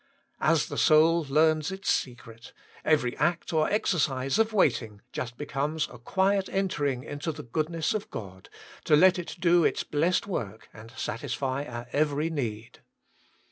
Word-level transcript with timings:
As 0.39 0.65
the 0.65 0.79
soul 0.79 1.27
learns 1.29 1.71
its 1.71 1.91
secret, 1.91 2.53
every 2.83 3.15
act 3.17 3.53
or 3.53 3.69
exercise 3.69 4.39
of 4.39 4.51
waiting 4.51 5.01
just 5.11 5.37
becomes 5.37 5.87
a 5.93 5.99
quiet 5.99 6.49
entering 6.51 7.03
into 7.03 7.31
the 7.31 7.43
goodness 7.43 7.93
of 7.93 8.09
God, 8.09 8.49
to 8.85 8.95
let 8.95 9.19
it 9.19 9.35
do 9.39 9.63
its 9.63 9.83
blessed 9.83 10.25
work 10.25 10.69
and 10.73 10.89
satisfy 10.97 11.65
our 11.65 11.85
every 11.93 12.31
need. 12.31 12.79